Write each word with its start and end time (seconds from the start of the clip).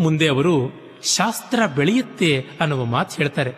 ಮುಂದೆ 0.00 0.28
ಅವರು 0.28 0.72
ಶಾಸ್ತ್ರ 1.16 1.66
ಬೆಳೆಯುತ್ತೆ 1.76 2.46
ಅನ್ನುವ 2.60 2.84
ಮಾತು 2.84 3.16
ಹೇಳ್ತಾರೆ. 3.16 3.52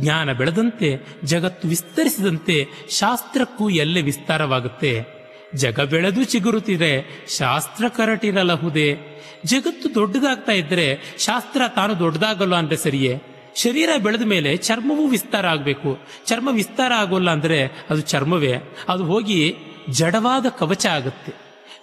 ಜ್ಞಾನ 0.00 0.32
ಬೆಳೆದಂತೆ, 0.32 1.06
ಜಗತ್ತು 1.24 1.68
ವಿಸ್ತರಿಸಿದಂತೆ 1.68 2.68
ಶಾಸ್ತ್ರಕ್ಕೂ 2.90 3.68
ಎಲ್ಲೆ 3.68 4.02
ವಿಸ್ತಾರವಾಗುತ್ತೆ. 4.02 5.22
ಜಗ 5.54 5.80
ಬೆಳೆದು 5.80 6.24
ಚಿಗುರುತ್ತಿದೆ, 6.24 7.26
ಶಾಸ್ತ್ರ 7.38 7.88
ಕರಟಿರಲಹುದೇ 7.88 8.98
ಜಗತ್ತು 9.44 9.94
ದೊಡ್ಡದಾಗ್ತಾ 9.94 10.52
ಇದ್ರೆ 10.52 11.00
ಶಾಸ್ತ್ರ 11.18 11.62
ತಾನು 11.68 11.98
ದೊಡ್ಡದಾಗಲ್ಲ 11.98 12.54
ಅಂದ್ರೆ 12.54 12.76
ಸರಿಯೇ? 12.76 13.22
ಶರೀರ 13.56 13.88
ಬೆಳೆದ 14.02 14.22
ಮೇಲೆ 14.22 14.56
ಚರ್ಮವೂ 14.56 15.06
ವಿಸ್ತಾರ 15.06 15.46
ಆಗಬೇಕು. 15.46 15.98
ಚರ್ಮ 16.26 16.48
ವಿಸ್ತಾರ 16.52 16.92
ಆಗೋಲ್ಲ 16.92 17.30
ಅಂದ್ರೆ 17.30 17.66
ಅದು 17.90 18.00
ಚರ್ಮವೇ? 18.00 18.54
ಅದು 18.88 19.04
ಹೋಗಿ 19.04 19.56
ಜಡವಾದ 19.90 20.46
ಕವಚ 20.58 20.86
ಆಗುತ್ತೆ. 20.86 21.32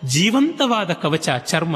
ಜೀವಂತವಾದ 0.08 0.92
ಕವಚ, 0.92 1.30
ಚರ್ಮ. 1.46 1.76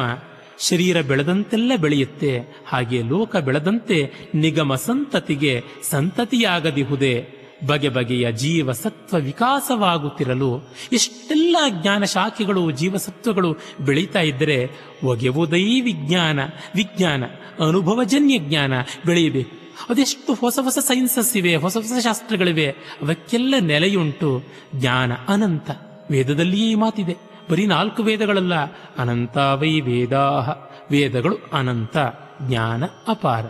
ಶರೀರ 0.60 1.02
ಬೆಳೆದಂತೆಲ್ಲ 1.02 1.72
ಬೆಳೆಯುತ್ತೆ. 1.82 2.40
ಹಾಗೆ 2.68 3.02
ಲೋಕ 3.02 3.36
ಬೆಳೆದಂತೆ 3.36 4.12
ನಿಗಮ 4.36 4.76
ಸಂತತಿಗೆ 4.76 5.64
ಸಂತತಿಯಾಗದಿಹುದೇ. 5.90 7.28
ಬಗೆ 7.68 7.90
ಬಗೆಯ 7.90 8.32
ಜೀವ 8.32 8.72
ಸತ್ವ 8.72 9.18
ವಿಕಾಸವಾಗುತ್ತಿರಲು 9.18 10.70
ಎಷ್ಟೆಲ್ಲ 10.94 11.58
ಜ್ಞಾನ 11.70 12.04
ಶಾಖೆಗಳು, 12.04 12.72
ಜೀವಸತ್ವಗಳು 12.72 13.56
ಬೆಳೀತಾ 13.86 14.20
ಇದ್ದರೆ 14.20 14.70
ಒಗೆವುದೈ 15.04 15.82
ವಿಜ್ಞಾನ 15.82 16.40
ವಿಜ್ಞಾನ, 16.76 17.24
ಅನುಭವಜನ್ಯ 17.68 18.38
ಜ್ಞಾನ 18.38 18.74
ಬೆಳೆಯಬೇಕು. 19.06 19.64
ಅದೆಷ್ಟು 19.90 20.34
ಹೊಸ 20.34 20.60
ಹೊಸ 20.62 20.78
ಸೈನ್ಸಸ್ 20.80 21.38
ಇವೆ, 21.38 21.56
ಹೊಸ 21.56 21.78
ಹೊಸ 21.78 22.04
ಶಾಸ್ತ್ರಗಳಿವೆ, 22.04 22.68
ಅವಕ್ಕೆಲ್ಲ 22.70 23.56
ನೆಲೆಯುಂಟು 23.60 24.44
ಜ್ಞಾನ 24.76 25.12
ಅನಂತ 25.28 25.72
ವೇದದಲ್ಲಿಯೇ 26.12 26.72
ಈ 26.72 26.76
ಮಾತಿದೆ. 26.76 27.33
ಬರೀ 27.50 27.66
ನಾಲ್ಕು 27.66 28.04
ವೇದಗಳಲ್ಲ 28.04 28.54
ಅನಂತ 28.98 29.38
ವೈ 29.38 29.80
ವೇದಾಹ. 29.80 30.50
ವೇದಗಳು 30.92 31.38
ಅನಂತ 31.54 31.98
ಜ್ಞಾನ 32.42 32.84
ಅಪಾರ. 33.08 33.46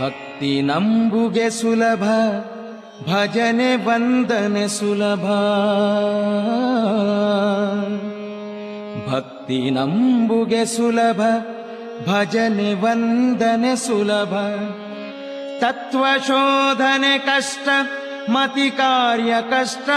ಭಕ್ತಿ 0.00 0.62
ನಂಬುಗೆ 0.62 1.50
ಸುಲಭ. 1.50 2.04
भजन 3.08 3.60
वन्दन 3.86 4.68
सुलभा। 4.68 5.38
भक्तिनम्बुगे 9.06 10.66
सुलभ 10.66 11.20
भजने 12.08 12.74
वन्दने 12.74 13.76
सुलभ। 13.76 14.34
तत्त्वशोधने 15.62 17.18
कष्ट 17.18 17.68
मतिकार्य 18.30 19.44
कष्ट। 19.52 19.88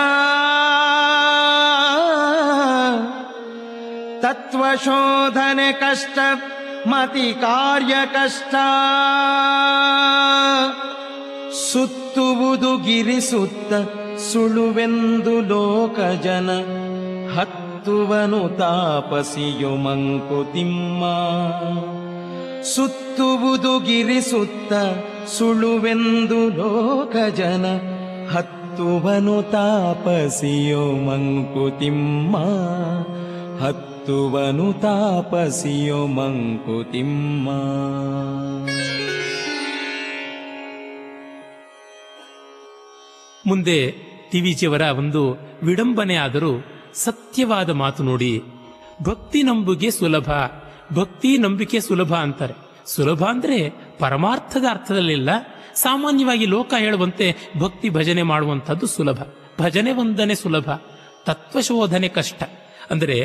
तत्त्वशोधन 4.24 5.59
कष्ट 5.84 6.20
मतिकार्य 6.88 8.08
कष्ट। 8.16 8.56
ಸುತ್ತುವುದು 11.54 12.78
ಗಿರಿ 12.78 13.22
ಸುತ್ತ 13.22 13.73
ಸುಳುವೆಂದು 14.18 15.42
ಲೋಕ 15.42 16.00
ಜನ. 16.23 16.50
ಹತ್ತುವನು 17.38 18.58
ತಾಪಸಿಯು 18.58 19.76
ಮಂಕುತಿಮ್ಮ 19.76 21.04
ಸುತ್ತುವುದು 22.62 23.80
ಗಿರಿ 23.80 24.22
ಸುತ್ತ 24.22 24.74
ಸುಳುವೆಂದು 25.28 26.50
ಲೋಕ 26.50 27.34
ಜನ. 27.34 27.66
ಹತ್ತುವನು 28.38 29.52
ತಾಪಸಿಯೋ 29.52 30.91
ಮಂಕುತಿಮ್ಮ 30.91 32.38
ಹತ್ತುವನು 33.66 34.74
ತಾಪಸಿಯೋ 34.74 36.08
ಮಂಕುತಿಮ್ಮ 36.08 37.50
ಮುಂದೆ 43.46 43.78
ಟಿವಿಜಿಯವರ 44.31 44.81
ಒಂದು 44.81 45.22
ವಿಡಂಬನೆ 45.64 46.16
ಆದರೂ 46.16 46.54
ಸತ್ಯವಾದ 46.94 47.70
ಮಾತು 47.70 48.04
ನೋಡಿ, 48.04 48.42
ಭಕ್ತಿ 49.04 49.44
ನಂಬುಗೆ 49.44 49.92
ಸುಲಭ, 49.92 50.30
ಭಕ್ತಿ 50.94 51.38
ನಂಬಿಕೆ 51.38 51.80
ಸುಲಭ 51.80 52.14
ಅಂತಾರೆ. 52.14 52.56
ಸುಲಭ 52.86 53.24
ಅಂದ್ರೆ 53.24 53.70
ಪರಮಾರ್ಥದ 54.00 54.66
ಅರ್ಥದಲ್ಲಿಲ್ಲ, 54.70 55.30
ಸಾಮಾನ್ಯವಾಗಿ 55.76 56.46
ಲೋಕ 56.46 56.74
ಹೇಳುವಂತೆ 56.80 57.36
ಭಕ್ತಿ 57.59 57.90
ಭಜನೆ 57.90 58.24
ಮಾಡುವಂಥದ್ದು 58.24 58.88
ಸುಲಭ. 58.88 59.20
ಭಜನೆ 59.59 59.92
ವಂದನೆ 59.92 60.36
ಸುಲಭ 60.36 60.70
ತತ್ವಶೋಧನೆ 61.26 62.08
ಕಷ್ಟ. 62.08 62.44
ಅಂದರೆ 62.92 63.18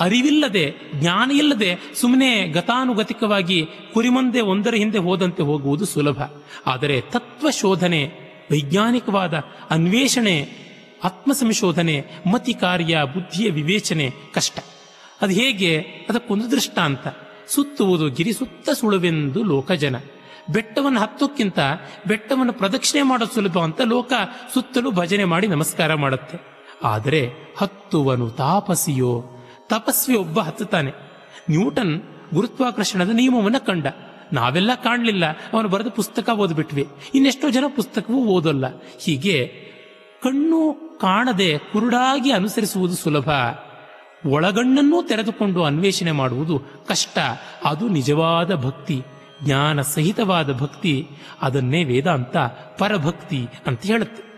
ಅರಿವಿಲ್ಲದೆ 0.00 0.64
ಜ್ಞಾನ 0.94 1.30
ಇಲ್ಲದೆ 1.30 1.70
ಸುಮ್ಮನೆ 2.00 2.48
ಗತಾನುಗತಿಕವಾಗಿ 2.48 3.58
ಕುರಿಮಂದೆ 3.94 4.40
ಒಂದರ 4.40 4.74
ಹಿಂದೆ 4.74 4.98
ಹೋದಂತೆ 4.98 5.42
ಹೋಗುವುದು 5.42 5.84
ಸುಲಭ. 5.84 6.20
ಆದರೆ 6.66 7.00
ತತ್ವ 7.00 7.50
ಶೋಧನೆ 7.50 8.23
ವೈಜ್ಞಾನಿಕವಾದ 8.50 9.34
ಅನ್ವೇಷಣೆ 9.70 10.64
ಆತ್ಮ 11.04 11.32
ಸಂಶೋಧನೆ 11.32 12.04
ಮತಿ 12.32 12.54
ಕಾರ್ಯ 12.54 12.98
ಬುದ್ಧಿಯ 13.14 13.50
ವಿವೇಚನೆ 13.50 14.10
ಕಷ್ಟ. 14.34 14.58
ಅದು 15.22 15.32
ಹೇಗೆ? 15.32 15.78
ಅದಕ್ಕೊಂದು 15.80 16.50
ದೃಷ್ಟಾಂತ. 16.50 17.00
ಸುತ್ತುವುದು 17.48 18.10
ಗಿರಿ 18.10 18.32
ಸುತ್ತ 18.32 18.70
ಸುಳುವೆಂದು 18.70 19.42
ಲೋಕಜನ. 19.42 19.96
ಬೆಟ್ಟವನ್ನು 20.52 21.00
ಹತ್ತೋಕ್ಕಿಂತ 21.00 21.58
ಬೆಟ್ಟವನ್ನು 22.06 22.52
ಪ್ರದಕ್ಷಿಣೆ 22.52 23.02
ಮಾಡೋದು 23.02 23.34
ಸುಲಭ 23.34 23.58
ಅಂತ 23.58 23.80
ಲೋಕ 23.80 24.12
ಸುತ್ತಲೂ 24.54 24.90
ಭಜನೆ 24.90 25.24
ಮಾಡಿ 25.24 25.46
ನಮಸ್ಕಾರ 25.46 25.94
ಮಾಡುತ್ತೆ. 25.94 26.38
ಆದರೆ 26.84 27.30
ಹತ್ತುವನು 27.56 28.30
ತಾಪಸಿಯೋ 28.30 29.24
ತಪಸ್ವಿ 29.68 30.16
ಒಬ್ಬ 30.16 30.40
ಹತ್ತುತ್ತಾನೆ. 30.40 30.90
ನ್ಯೂಟನ್ 31.50 32.02
ಗುರುತ್ವಾಕರ್ಷಣದ 32.34 33.10
ನಿಯಮವನ್ನು 33.10 33.66
ಕಂಡ. 33.66 33.86
ನಾವೆಲ್ಲ 34.32 34.70
ಕಾಣಲಿಲ್ಲ. 34.74 35.24
ಅವನು 35.52 35.68
ಬರೆದ 35.68 35.88
ಪುಸ್ತಕ 35.88 36.28
ಓದ್ಬಿಟ್ವಿ. 36.28 36.88
ಇನ್ನೆಷ್ಟೋ 37.14 37.50
ಜನ 37.50 37.64
ಪುಸ್ತಕವೂ 37.76 38.24
ಓದಲ್ಲ. 38.24 38.64
ಹೀಗೆ 39.00 39.46
ಕಣ್ಣು 40.22 40.74
ಕಾಣದೆ 41.00 41.58
ಕುರುಡಾಗಿ 41.58 42.32
ಅನುಸರಿಸುವುದು 42.32 42.94
ಸುಲಭ. 42.94 43.28
ಒಳಗಣ್ಣನ್ನೂ 44.26 45.02
ತೆರೆದುಕೊಂಡು 45.02 45.64
ಅನ್ವೇಷಣೆ 45.64 46.12
ಮಾಡುವುದು 46.12 46.62
ಕಷ್ಟ. 46.88 47.18
ಅದು 47.64 47.88
ನಿಜವಾದ 47.88 48.54
ಭಕ್ತಿ, 48.54 49.02
ಜ್ಞಾನ 49.44 49.80
ಸಹಿತವಾದ 49.80 50.52
ಭಕ್ತಿ. 50.52 51.08
ಅದನ್ನೇ 51.42 51.84
ವೇದಾಂತ 51.84 52.36
ಪರಭಕ್ತಿ 52.78 53.46
ಅಂತ 53.66 53.82
ಹೇಳುತ್ತೆ. 53.82 54.34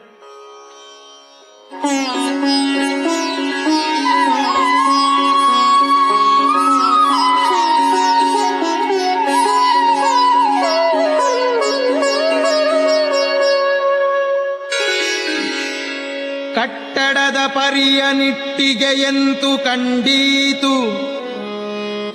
ಕಟ್ಟಡದ 16.57 17.37
ಪರಿಯ 17.47 18.05
ನಿಟ್ಟಿಗೆಯಂತು 18.13 19.65
ಕಂಡೀತು? 19.65 20.75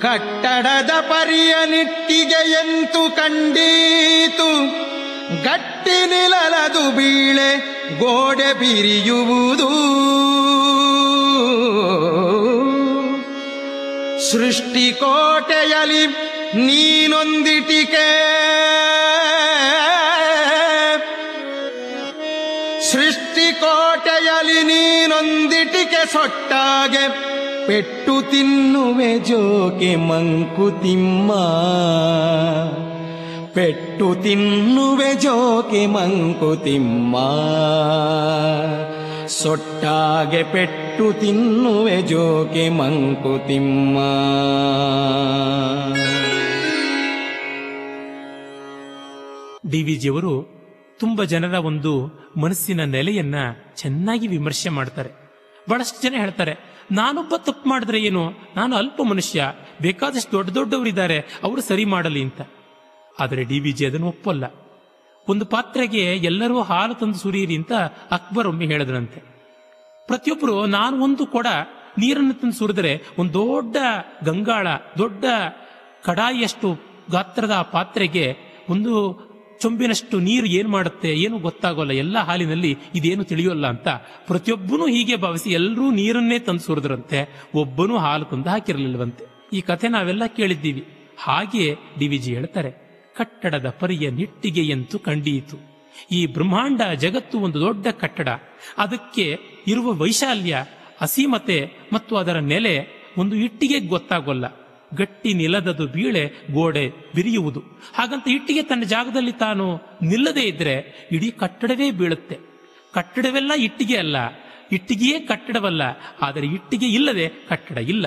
ಕಟ್ಟಡದ 0.00 0.90
ಪರಿಯ 1.00 1.54
ನಿಟ್ಟಿಗೆಯಂತು 1.66 3.16
ಕಂಡೀತು? 3.16 4.66
ಗಟ್ಟಿ 5.42 6.06
ನಿಲಲದು 6.06 6.96
ಬೀಳೆ 6.96 7.56
ಗೋಡೆ 7.98 8.52
ಬಿರಿಯುವುದು. 8.52 9.68
ಸೃಷ್ಟಿಕೋಟೆಯಲ್ಲಿ 14.32 16.06
ನೀನೊಂದಿಟಿಕೆ. 16.66 18.22
ಸೃಷ್ಟಿಕೋಟೆಯಲಿ 23.44 24.58
ನೀನೊಂದಿಟಿಕೆ 24.68 26.02
ಸೊಟ್ಟಾಗೆ 26.12 27.02
ಪೆಟ್ಟು 27.66 28.14
ತಿನ್ನುವೆ 28.30 29.08
ಜೋಕೆ 29.28 29.90
ಮಂಕುತಿಮ್ಮ 30.04 31.30
ಪೆಟ್ಟು 33.54 34.08
ತಿನ್ನುವೆ 34.22 35.10
ಜೋಕೆ 35.24 35.82
ಮಂಕುತಿಮ್ಮ 35.86 37.16
ಸೊಟ್ಟಾಗೆ 39.38 40.42
ಪೆಟ್ಟು 40.52 41.08
ತಿನ್ನುವೆ 41.20 41.98
ಜೋಕೆ 42.08 42.66
ಮಂಕುತಿಮ್ಮ 42.78 43.98
ಡಿ 49.66 49.82
ವಿಜಿಯವರು 49.84 50.34
ತುಂಬ 51.02 51.24
ಜನರ 51.32 51.54
ಒಂದು 51.70 51.92
ಮನಸ್ಸಿನ 52.40 52.82
ನೆಲೆಯನ್ನ 52.84 53.34
ಚೆನ್ನಾಗಿ 53.76 54.26
ವಿಮರ್ಶೆ 54.26 54.70
ಮಾಡ್ತಾರೆ. 54.78 55.10
ಬಹಳಷ್ಟು 55.68 55.98
ಜನ 56.02 56.14
ಹೇಳ್ತಾರೆ 56.18 56.54
ನಾನೊಬ್ಬ 56.92 57.34
ತಪ್ಪು 57.36 57.68
ಮಾಡಿದ್ರೆ 57.68 57.98
ಏನು? 58.02 58.22
ನಾನು 58.56 58.72
ಅಲ್ಪ 58.76 59.00
ಮನುಷ್ಯ, 59.02 59.40
ಬೇಕಾದಷ್ಟು 59.82 60.32
ದೊಡ್ಡ 60.32 60.50
ದೊಡ್ಡವರಿದ್ದಾರೆ, 60.50 61.18
ಅವರು 61.42 61.60
ಸರಿ 61.60 61.84
ಮಾಡಲಿ 61.84 62.22
ಅಂತ. 62.22 62.40
ಆದರೆ 63.20 63.42
ಡಿ 63.44 63.58
ವಿ 63.58 63.72
ಜಿ 63.72 63.84
ಅದನ್ನು 63.86 64.08
ಒಪ್ಪಲ್ಲ. 64.08 64.44
ಒಂದು 65.28 65.44
ಪಾತ್ರೆಗೆ 65.46 66.02
ಎಲ್ಲರೂ 66.30 66.56
ಹಾಲು 66.60 66.94
ತಂದು 66.94 67.18
ಸುರಿಯಿರಿ 67.18 67.56
ಅಂತ 67.56 67.72
ಅಕ್ಬರ್ 68.10 68.48
ಒಮ್ಮೆ 68.48 68.66
ಹೇಳಿದ್ರಂತೆ 68.66 69.20
ಪ್ರತಿಯೊಬ್ಬರು 70.06 70.54
ನಾನು 70.66 70.94
ಒಂದು 71.04 71.24
ಕೊಡ 71.26 71.46
ನೀರನ್ನು 71.98 72.34
ತಂದು 72.34 72.56
ಸುರಿದ್ರೆ 72.58 72.92
ಒಂದು 73.18 73.32
ದೊಡ್ಡ 73.32 73.76
ಗಂಗಾಳ, 74.24 74.66
ದೊಡ್ಡ 74.98 75.24
ಕಡಾಯಿಯಷ್ಟು 76.04 76.68
ಗಾತ್ರದ 77.10 77.54
ಪಾತ್ರೆಗೆ 77.72 78.26
ಒಂದು 78.68 78.92
ಚೊಂಬಿನಷ್ಟು 79.62 80.16
ನೀರು 80.28 80.46
ಏನು 80.58 80.70
ಮಾಡುತ್ತೆ 80.74 81.10
ಏನು 81.24 81.36
ಗೊತ್ತಾಗೋಲ್ಲ, 81.46 81.92
ಎಲ್ಲ 82.02 82.16
ಹಾಲಿನಲ್ಲಿ 82.28 82.72
ಇದೇನು 82.98 83.24
ತಿಳಿಯೋಲ್ಲ 83.30 83.66
ಅಂತ 83.74 83.88
ಪ್ರತಿಯೊಬ್ಬನೂ 84.30 84.86
ಹೀಗೆ 84.94 85.16
ಭಾವಿಸಿ 85.24 85.50
ಎಲ್ಲರೂ 85.58 85.86
ನೀರನ್ನೇ 86.00 86.38
ತಂದು 86.46 86.64
ಸುರಿದ್ರಂತೆ, 86.68 87.20
ಒಬ್ಬನೂ 87.62 87.96
ಹಾಲು 88.04 88.26
ತಂದು 88.32 88.50
ಹಾಕಿರಲಿಲ್ಲವಂತೆ 88.54 89.24
ಈ 89.56 89.60
ಕಥೆ 89.70 89.88
ನಾವೆಲ್ಲ 89.96 90.26
ಕೇಳಿದ್ದೀವಿ. 90.38 90.84
ಹಾಗೆ 91.24 91.64
ಡಿ 91.98 92.06
ವಿ 92.12 92.18
ಜಿ 92.24 92.30
ಹೇಳ್ತಾರೆ, 92.36 92.70
ಕಟ್ಟಡದ 93.18 93.68
ಪರಿಯ 93.80 94.04
ನಿಟ್ಟಿಗೆಯಂತೂ 94.20 94.96
ಕಂಡೀತು. 95.08 95.56
ಈ 96.16 96.20
ಬ್ರಹ್ಮಾಂಡ 96.34 96.82
ಜಗತ್ತು 97.02 97.36
ಒಂದು 97.46 97.58
ದೊಡ್ಡ 97.64 97.86
ಕಟ್ಟಡ. 98.02 98.28
ಅದಕ್ಕೆ 98.84 99.26
ಇರುವ 99.72 99.88
ವೈಶಾಲ್ಯ, 100.02 100.54
ಅಸೀಮತೆ 101.06 101.58
ಮತ್ತು 101.92 102.12
ಅದರ 102.16 102.38
ನೆಲೆ 102.52 102.74
ಒಂದು 103.20 103.34
ಇಟ್ಟಿಗೆ 103.46 103.78
ಗೊತ್ತಾಗೋಲ್ಲ. 103.92 104.46
ಗಟ್ಟಿ 104.96 105.30
ನಿಲದದು 105.34 105.86
ಬೀಳೆ 105.86 106.22
ಗೋಡೆ 106.52 106.84
ಬಿರಿಯುವುದು. 107.14 107.60
ಹಾಗಂತ 107.94 108.26
ಇಟ್ಟಿಗೆ 108.28 108.62
ತನ್ನ 108.62 108.82
ಜಾಗದಲ್ಲಿ 108.82 109.32
ತಾನು 109.32 109.66
ನಿಲ್ಲದೇ 110.02 110.40
ಇದ್ರೆ 110.40 110.74
ಇಡೀ 111.12 111.30
ಕಟ್ಟಡವೇ 111.30 111.90
ಬೀಳುತ್ತೆ. 111.90 112.36
ಕಟ್ಟಡವೆಲ್ಲ 112.94 113.52
ಇಟ್ಟಿಗೆ 113.56 113.96
ಅಲ್ಲ, 113.96 114.16
ಇಟ್ಟಿಗೆಯೇ 114.72 115.18
ಕಟ್ಟಡವಲ್ಲ, 115.20 115.82
ಆದರೆ 116.22 116.46
ಇಟ್ಟಿಗೆ 116.46 116.86
ಇಲ್ಲದೆ 116.86 117.28
ಕಟ್ಟಡ 117.48 117.78
ಇಲ್ಲ. 117.78 118.06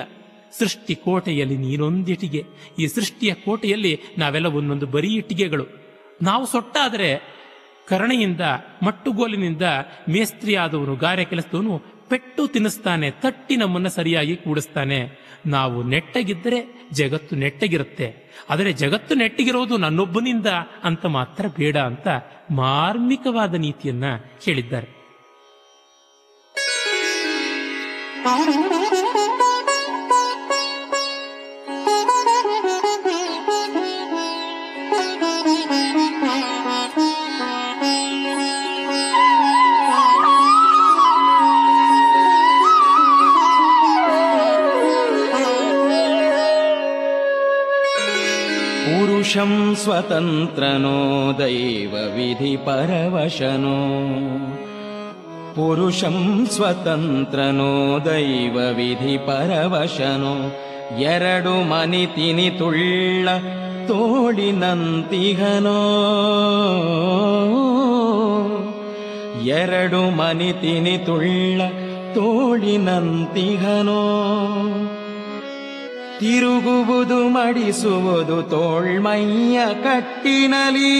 ಸೃಷ್ಟಿ 0.58 0.94
ಕೋಟೆಯಲ್ಲಿ 0.94 1.56
ನೀನೊಂದಿಟ್ಟಿಗೆ, 1.56 2.42
ಈ 2.78 2.86
ಸೃಷ್ಟಿಯ 2.86 3.34
ಕೋಟೆಯಲ್ಲಿ 3.34 3.92
ನಾವೆಲ್ಲ 4.18 4.46
ಒಂದೊಂದು 4.46 4.86
ಬರೀ 4.86 5.10
ಇಟ್ಟಿಗೆಗಳು. 5.14 5.66
ನಾವು 6.22 6.46
ಸೊಟ್ಟಾದರೆ 6.46 7.10
ಕರಣೆಯಿಂದ, 7.88 8.40
ಮಟ್ಟುಗೋಲಿನಿಂದ 8.86 9.66
ಮೇಸ್ತ್ರಿ 10.08 10.54
ಆದವನು 10.56 10.96
ಗಾರೆ 10.96 11.24
ಕೆಲಸದವನು 11.24 11.74
ಪೆಟ್ಟು 12.08 12.46
ತಿನ್ನಿಸ್ತಾನೆ, 12.46 13.10
ತಟ್ಟಿ 13.10 13.56
ನಮ್ಮನ್ನ 13.56 13.88
ಸರಿಯಾಗಿ 13.88 14.36
ಕೂಡಿಸ್ತಾನೆ. 14.36 15.26
ನಾವು 15.46 15.82
ನೆಟ್ಟಗಿದ್ದರೆ 15.82 16.88
ಜಗತ್ತು 16.92 17.36
ನೆಟ್ಟಗಿರುತ್ತೆ. 17.36 18.32
ಆದರೆ 18.50 18.72
ಜಗತ್ತು 18.72 19.14
ನೆಟ್ಟಗಿರೋದು 19.14 19.76
ನನ್ನೊಬ್ಬನಿಂದ 19.76 20.46
ಅಂತ 20.84 21.06
ಮಾತ್ರ 21.06 21.46
ಬೇಡ 21.58 21.76
ಅಂತ 21.76 22.08
ಮಾರ್ಮಿಕವಾದ 22.50 23.54
ನೀತಿಯನ್ನ 23.54 24.04
ಹೇಳಿದ್ದಾರೆ. 24.44 24.88
पुरुषं 49.35 49.51
स्वतन्त्रनो 49.75 50.97
दैवविधिपरवशनो 51.39 52.03
पुरुषं 55.55 56.17
स्वतन्त्रनो 56.53 57.73
दैवविधिपरवशनो 58.07 58.73
ಎರಡು 61.09 61.51
ಮನಿತಿನಿ 61.71 62.47
ತುಳ್ಳ 62.59 63.27
ತೋಳಿನಂತಿಹನೋ 63.89 65.77
ಎರಡು 69.57 70.01
ಮನಿತಿನಿ 70.21 70.95
ತುಳ್ಳ 71.07 71.61
ತೋಳಿನಂತಿಹನೋ 72.15 74.01
ತಿರುಗುವುದು, 76.20 77.28
ಮಡಿಸುವುದು 77.28 78.42
ತೋಳ್ಮಯ್ಯ 78.42 79.60
ಕಟ್ಟಿನಲಿ. 79.84 80.92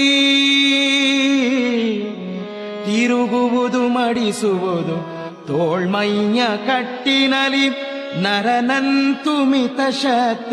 ತಿರುಗುವುದು, 2.87 3.89
ಮಡಿಸುವುದು 3.89 5.17
ತೋಳ್ಮಯ್ಯ 5.47 6.43
ಕಟ್ಟಿನಲಿ. 6.67 7.97
ನರನಂತು 8.23 9.45
ಮಿತ 9.45 9.81
ಶಕ್ತ 9.91 10.53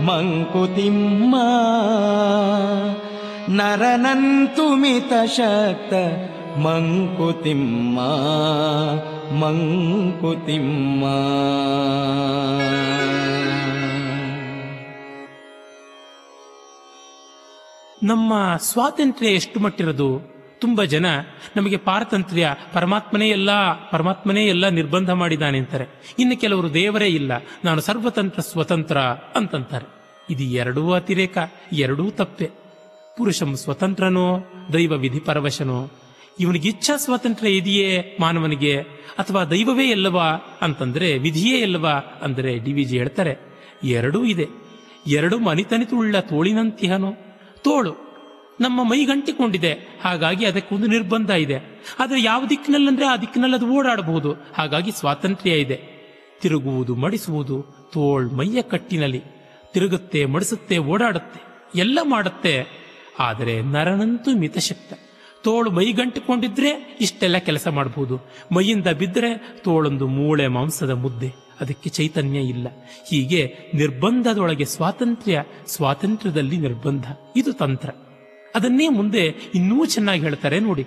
ಮಂಕುತಿಮ್ಮ 0.00 1.34
ನರನಂತು 3.48 4.74
ಮಿತ 4.74 5.12
ಶಕ್ತ 5.36 5.94
ಮಂಕುತಿಮ್ಮ 6.58 7.98
ಮಂಕುತಿಮ್ಮ 9.40 11.04
ನಮ್ಮ 18.02 18.32
ಸ್ವಾತಂತ್ರ್ಯ 18.56 19.28
ಎಷ್ಟು 19.28 19.60
ಮಟ್ಟಿರೋದು? 19.60 20.08
ತುಂಬ 20.60 20.82
ಜನ 20.84 21.06
ನಮಗೆ 21.56 21.76
ಪಾರತಂತ್ರ್ಯ, 21.76 22.54
ಪರಮಾತ್ಮನೇ 22.72 23.28
ಎಲ್ಲ 23.28 23.50
ಪರಮಾತ್ಮನೇ 23.90 24.46
ಎಲ್ಲ 24.46 24.68
ನಿರ್ಬಂಧ 24.68 25.10
ಮಾಡಿದ್ದಾನೆ 25.10 25.58
ಅಂತಾರೆ. 25.58 25.86
ಇನ್ನು 26.18 26.40
ಕೆಲವರು 26.40 26.74
ದೇವರೇ 26.74 27.06
ಇಲ್ಲ, 27.06 27.32
ನಾನು 27.64 27.80
ಸರ್ವತಂತ್ರ 27.80 28.40
ಸ್ವತಂತ್ರ 28.40 28.98
ಅಂತಂತಾರೆ. 29.36 29.86
ಇದು 30.30 30.42
ಎರಡೂ 30.42 30.92
ಅತಿರೇಕ, 30.92 31.38
ಎರಡೂ 31.72 32.10
ತಪ್ಪೆ. 32.10 32.50
ಪುರುಷಂ 33.16 33.56
ಸ್ವತಂತ್ರನೋ, 33.56 34.26
ದೈವ 34.72 34.92
ವಿಧಿ 34.92 35.20
ಪರವಶನೋ. 35.20 35.90
ಇವನಿಗೆ 36.40 36.68
ಇಚ್ಛಾ 36.68 36.96
ಸ್ವಾತಂತ್ರ್ಯ 36.96 37.50
ಇದೆಯೇ 37.50 38.16
ಮಾನವನಿಗೆ? 38.20 38.80
ಅಥವಾ 39.18 39.44
ದೈವವೇ 39.44 39.88
ಎಲ್ಲವಾ 39.88 40.58
ಅಂತಂದ್ರೆ 40.62 41.18
ವಿಧಿಯೇ 41.18 41.58
ಎಲ್ಲವಾ 41.58 41.94
ಅಂದರೆ 42.22 42.58
ಡಿ 42.58 42.72
ವಿ 42.72 42.84
ಜಿ 42.84 42.98
ಹೇಳ್ತಾರೆ, 42.98 43.34
ಎರಡೂ 43.84 44.24
ಇದೆ. 44.24 44.46
ಎರಡು 45.06 45.38
ಮನಿತನಿತುಳ್ಳ 45.38 46.20
ತೋಳಿನಂತಿಹನೋ. 46.20 47.10
ತೋಳು. 47.62 48.08
ನಮ್ಮ 48.60 48.82
ಮೈಗಂಟಿಕೊಂಡಿದೆ 48.82 49.72
ಹಾಗಾಗಿ 50.02 50.44
ಅದಕ್ಕೊಂದು 50.44 50.86
ನಿರ್ಬಂಧ 50.86 51.30
ಇದೆ. 51.30 51.84
ಆದರೆ 51.98 52.22
ಯಾವ 52.22 52.46
ದಿಕ್ಕಿನಲ್ಲಂದ್ರೆ 52.46 53.06
ಆ 53.06 53.16
ದಿಕ್ಕಿನಲ್ಲಿ 53.16 53.56
ಅದು 53.56 53.68
ಓಡಾಡಬಹುದು. 53.68 54.32
ಹಾಗಾಗಿ 54.32 54.92
ಸ್ವಾತಂತ್ರ್ಯ 54.92 55.50
ಇದೆ. 55.50 55.98
ತಿರುಗುವುದು, 56.40 56.94
ಮಡಿಸುವುದು 56.94 57.66
ತೋಳ್ 57.92 58.32
ಮೈಯ 58.32 58.62
ಕಟ್ಟಿನಲ್ಲಿ. 58.62 59.22
ತಿರುಗುತ್ತೆ, 59.72 60.24
ಮಡಿಸುತ್ತೆ, 60.24 60.78
ಓಡಾಡುತ್ತೆ. 60.78 61.40
ಎಲ್ಲ 61.78 61.98
ಮಾಡುತ್ತೆ. 62.02 62.66
ಆದರೆ 63.18 63.62
ನರನಂತೂ 63.62 64.36
ಮಿತಶಕ್ತ. 64.36 65.07
ತೋಳು 65.44 65.70
ಮೈಗಂಟಿಕೊಂಡಿದ್ರೆ 65.70 66.98
ಇಷ್ಟೆಲ್ಲ 67.00 67.38
ಕೆಲಸ 67.38 67.68
ಮಾಡಬಹುದು 67.68 68.20
ಮೈಯಿಂದ 68.54 68.86
ಬಿದ್ದರೆ 68.86 69.52
ತೋಳೊಂದು 69.64 70.06
ಮೂಳೆ 70.06 70.46
ಮಾಂಸದ 70.46 70.90
ಮುದ್ದೆ. 70.90 71.32
ಅದಕ್ಕೆ 71.60 71.90
ಚೈತನ್ಯ 71.90 72.38
ಇಲ್ಲ. 72.38 72.68
ಹೀಗೆ 73.08 73.54
ನಿರ್ಬಂಧದೊಳಗೆ 73.74 74.64
ಸ್ವಾತಂತ್ರ್ಯ, 74.64 75.44
ಸ್ವಾತಂತ್ರ್ಯದಲ್ಲಿ 75.66 76.56
ನಿರ್ಬಂಧ. 76.56 77.04
ಇದು 77.36 77.52
ತಂತ್ರ. 77.52 77.90
ಅದನ್ನೇ 78.54 78.88
ಮುಂದೆ 78.88 79.34
ಇನ್ನೂ 79.54 79.84
ಚೆನ್ನಾಗಿ 79.84 80.20
ಹೇಳ್ತಾರೆ 80.20 80.60
ನೋಡಿ. 80.60 80.86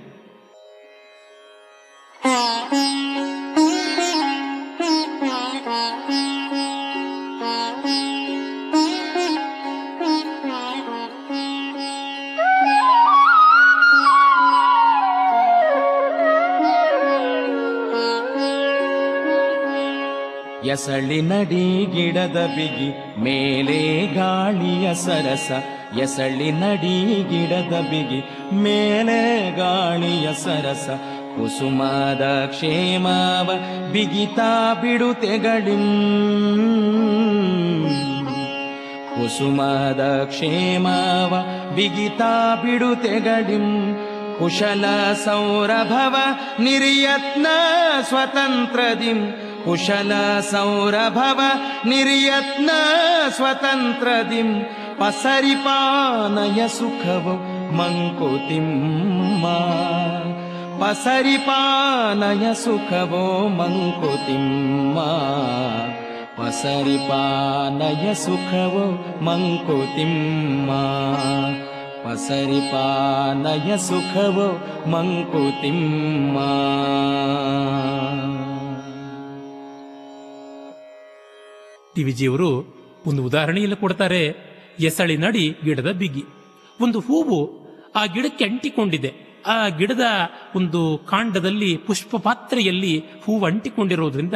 ಎಸಳಿ 20.66 21.22
ನಡಿ 21.22 21.86
ಗಿಡದ 21.86 22.50
ಬಿಗಿ, 22.56 23.20
ಮೇಲೆ 23.20 24.08
ಗಾಳಿಯ 24.16 24.94
ಸರಸ. 24.94 25.52
ಎಸಳಿ 25.98 26.52
ನಡಿ 26.52 27.24
ಗಿಡದ 27.24 27.74
ಬಿಗಿ, 27.74 28.54
ಮೇಲೆ 28.56 29.52
ಗಾಳಿಯ 29.58 30.34
ಸರಸ. 30.34 30.90
ಕುಸುಮದ 31.36 32.46
ಕ್ಷೇಮವ 32.46 33.54
ಬಿಗಿತಾ 33.92 34.74
ಬಿಡುತೆಗಳಿಂ. 34.74 35.86
ಕುಸುಮದ 39.16 40.24
ಕ್ಷೇಮವ 40.24 41.46
ಬಿಗಿತಾ 41.76 42.56
ಬಿಡುತೆಗಳಿಂ. 42.56 43.96
ಕುಶಲ 44.40 44.86
ಸೌರಭವ 45.26 46.16
ನಿರ್ಯತ್ನ 46.60 47.48
ಸ್ವತಂತ್ರದಿಂ. 48.10 49.51
कुशलसौरभव 49.66 51.40
निर्यत्नस्वतन्त्रदिं 51.90 54.50
पसरिपानय 55.00 56.68
सुखवो 56.68 57.34
मङ्कुतिं 57.78 58.68
पसरिपानय 60.82 62.54
सुखवो 62.54 63.50
मङ्कुतिं 63.50 64.46
मा। 64.96 65.12
पसरिपानय 66.40 68.14
सुखवो 68.14 68.86
मङ्कुतिं 69.22 70.14
मा। 70.68 70.82
पसरि 72.06 73.78
सुखवो 73.78 74.48
मङ्कुतिं 74.88 75.80
मा। 76.34 76.50
ಟಿ 81.96 82.04
ವಿಜಿಯವರು 82.04 82.82
ಒಂದು 83.06 83.26
ಉದಾಹರಣೆಯಲ್ಲಿ 83.26 83.76
ಕೊಡ್ತಾರೆ. 83.76 84.52
ಎಸಳಿ 84.80 85.18
ನಡಿ 85.18 85.56
ಗಿಡದ 85.64 85.92
ಬಿಗಿ. 85.92 86.24
ಒಂದು 86.82 87.00
ಹೂವು 87.00 87.62
ಆ 87.96 88.06
ಗಿಡಕ್ಕೆ 88.06 88.46
ಅಂಟಿಕೊಂಡಿದೆ. 88.46 89.14
ಆ 89.48 89.68
ಗಿಡದ 89.68 90.02
ಒಂದು 90.56 90.98
ಕಾಂಡದಲ್ಲಿ 90.98 91.78
ಪುಷ್ಪ 91.78 92.16
ಪಾತ್ರೆಯಲ್ಲಿ 92.16 93.04
ಹೂವು 93.24 93.46
ಅಂಟಿಕೊಂಡಿರೋದ್ರಿಂದ 93.46 94.34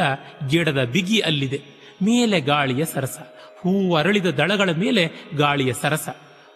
ಗಿಡದ 0.49 0.83
ಬಿಗಿ 0.83 1.19
ಅಲ್ಲಿದೆ. 1.19 1.61
ಮೇಲೆ 2.03 2.41
ಗಾಳಿಯ 2.41 2.85
ಸರಸ. 2.85 3.17
ಹೂವು 3.61 3.95
ಅರಳಿದ 3.95 4.25
ದಳಗಳ 4.25 4.69
ಮೇಲೆ 4.71 5.11
ಗಾಳಿಯ 5.35 5.73
ಸರಸ. 5.73 6.09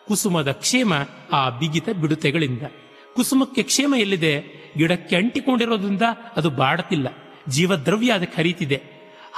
ಕುಸುಮದ 0.07 0.51
ಕ್ಷೇಮ 0.51 0.93
ಆ 1.31 1.49
ಬಿಗಿತ 1.49 1.89
ಬಿಡುತೆಗಳಿಂದ. 1.89 2.61
ಕುಸುಮಕ್ಕೆ 3.15 3.63
ಕ್ಷೇಮ 3.63 3.95
ಎಲ್ಲಿದೆ? 3.97 4.59
ಗಿಡಕ್ಕೆ 4.77 5.15
ಅಂಟಿಕೊಂಡಿರೋದ್ರಿಂದ 5.15 6.01
ಅದು 6.37 6.49
ಬಾಡತಿಲ್ಲ. 6.49 7.07
ಜೀವದ್ರವ್ಯ 7.49 8.11
ಅದಕ್ಕೆ 8.11 8.41
ಹರಿತಿದೆ 8.41 8.81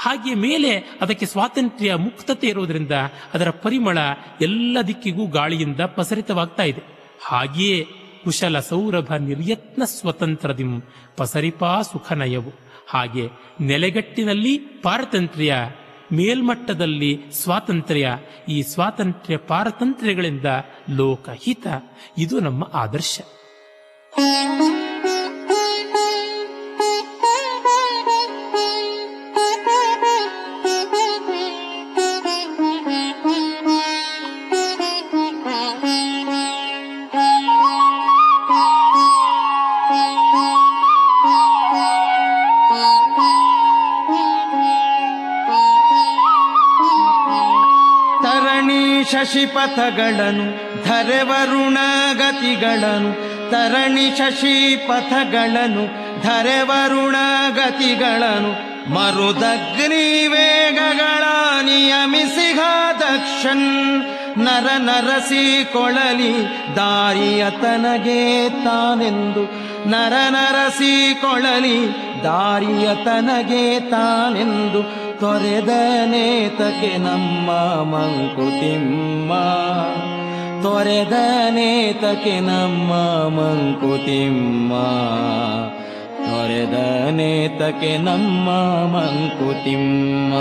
ಹಾಗೆ 0.02 0.34
ಮೇಲೆ 0.34 0.98
ಅದಕ್ಕೆ 1.02 1.26
ಸ್ವಾತಂತ್ರ್ಯ 1.26 1.96
ಮುಕ್ತತೆ 1.96 2.48
ಇರೋದ್ರಿಂದ 2.48 2.92
ಅದರ 3.34 3.50
ಪರಿಮಳ 3.50 3.98
ಎಲ್ಲ 4.42 4.78
ದಿಕ್ಕಿಗೂ 4.88 5.28
ಗಾಳಿಯಿಂದ 5.28 5.80
ಪಸರಿತವಾಗ್ತಾ 5.80 6.64
ಇದೆ. 6.64 6.82
ಹಾಗೆಯೇ 7.26 7.88
ಕುಶಲ 8.24 8.60
ಸೌರಭ 8.60 9.16
ನಿರ್ಯತ್ನ 9.16 9.84
ಸ್ವತಂತ್ರದಿಂ 9.84 10.82
ಪಸರಿಪಾ 11.18 11.82
ಸುಖನಯವು. 11.82 12.52
ಹಾಗೆ 12.90 13.30
ನೆಲೆಗಟ್ಟಿನಲ್ಲಿ 13.62 14.58
ಪಾರತಂತ್ರ್ಯ, 14.58 15.56
ಮೇಲ್ಮಟ್ಟದಲ್ಲಿ 16.14 17.20
ಸ್ವಾತಂತ್ರ್ಯ, 17.32 18.18
ಈ 18.50 18.62
ಸ್ವಾತಂತ್ರ್ಯ 18.62 19.38
ಪಾರತಂತ್ರ್ಯಗಳಿಂದ 19.38 20.46
ಲೋಕಹಿತ. 20.90 21.68
ಇದು 22.18 22.40
ನಮ್ಮ 22.40 22.70
ಆದರ್ಶ. 22.74 23.20
ಶಶಿಪಥಗಳನ್ನು 49.32 50.46
ಧರೆವರುಣ 50.84 51.78
ಗತಿಗಳನು 52.14 53.12
ತರಣಿ 53.52 54.18
ಶಶಿಪಥಗಳನ್ನು 54.18 55.84
ಧರೆವರುಣ 56.24 57.16
ಗತಿಗಳನು 57.56 58.52
ಮರುದಗ್ನಿ 58.92 60.06
ವೇಗಗಳ 60.28 61.24
ನಿಯಮಿಸಿಹ 61.62 62.60
ದಕ್ಷನ್, 63.00 63.68
ನರ 64.38 64.68
ನರಸಿ 64.78 65.64
ಕೊಳಲಿ 65.74 66.34
ದಾರಿಯ 66.76 67.46
ತನಗೆ 67.50 68.50
ತಾನೆಂದು, 68.50 69.44
ನರ 69.90 70.14
ನರಸಿ 70.30 71.16
ಕೊಳಲಿ 71.22 71.78
ದಾರಿಯ 72.24 72.88
ತನಗೆ 73.06 73.80
ತಾನೆಂದು 73.90 75.11
ತೊರೆದ 75.22 75.70
ನಮ್ಮ 76.98 77.52
ಮಂಕುತಿಮ್ಮ 77.84 79.34
ತೊರೆದ 80.64 81.14
ನಮ್ಮ 82.40 82.94
ಮಂಕುತಿಮ್ಮ 83.28 84.74
ತೊರೆದ 86.18 86.78
ನಮ್ಮ 87.98 88.50
ಮಂಕುತಿಮ್ಮ 88.86 90.34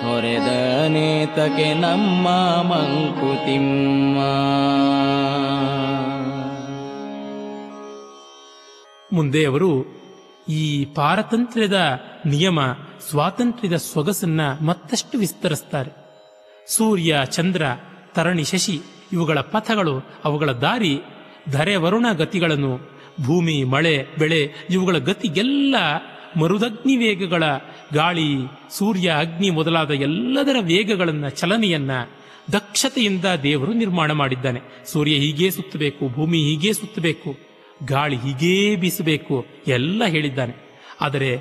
ತೊರೆದ 0.00 0.48
ನಮ್ಮ 1.74 2.28
ಮಂಕುತಿಮ್ಮ 2.62 4.18
ಮುಂದೆ 9.16 9.44
ಅವರು 9.44 9.95
ಈ 10.48 10.84
ಪಾರತಂತ್ರ್ಯದ 10.84 12.00
ನಿಯಮ, 12.26 12.58
ಸ್ವಾತಂತ್ರ್ಯದ 13.10 13.76
ಸೊಗಸನ್ನ 13.76 14.40
ಮತ್ತಷ್ಟು 14.40 15.18
ವಿಸ್ತರಿಸ್ತಾರೆ. 15.18 15.90
ಸೂರ್ಯ, 16.68 17.20
ಚಂದ್ರ, 17.24 17.62
ತರಣಿ, 18.14 18.44
ಶಶಿ 18.44 18.80
ಇವುಗಳ 19.12 19.40
ಪಥಗಳು, 19.40 20.06
ಅವುಗಳ 20.24 20.52
ದಾರಿ, 20.52 21.00
ಧರೆ, 21.50 21.76
ವರುಣ 21.76 22.06
ಗತಿಗಳನ್ನು, 22.12 22.76
ಭೂಮಿ, 23.24 23.64
ಮಳೆ, 23.64 24.06
ಬೆಳೆ 24.18 24.52
ಇವುಗಳ 24.70 24.98
ಗತಿಗೆಲ್ಲ 24.98 25.76
ಮರುದಗ್ನಿ 26.40 26.96
ವೇಗಗಳ 26.96 27.42
ಗಾಳಿ, 27.92 28.34
ಸೂರ್ಯ, 28.70 29.10
ಅಗ್ನಿ 29.10 29.50
ಮೊದಲಾದ 29.50 29.90
ಎಲ್ಲದರ 29.90 30.56
ವೇಗಗಳನ್ನು, 30.60 31.30
ಚಲನೆಯನ್ನ 31.30 31.90
ದಕ್ಷತೆಯಿಂದ 32.52 33.24
ದೇವರು 33.42 33.72
ನಿರ್ಮಾಣ 33.72 34.12
ಮಾಡಿದ್ದಾನೆ. 34.12 34.60
ಸೂರ್ಯ 34.84 35.12
ಹೀಗೇ 35.12 35.50
ಸುತ್ತಬೇಕು, 35.50 36.08
ಭೂಮಿ 36.08 36.38
ಹೀಗೇ 36.38 36.72
ಸುತ್ತಬೇಕು. 36.72 37.45
ಗಾಳಿ 37.84 38.16
ಹೀಗೇ 38.16 38.76
ಬೀಸಬೇಕು 38.76 39.46
ಎಲ್ಲ 39.66 40.04
ಹೇಳಿದ್ದಾನೆ. 40.04 40.54
ಆದರೆ 41.00 41.36